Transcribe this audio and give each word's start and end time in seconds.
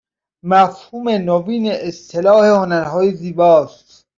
مفهوم 0.45 1.09
نوین 1.09 1.71
اصطلاح 1.71 2.45
هنرهای 2.59 3.11
زیباست 3.11 4.05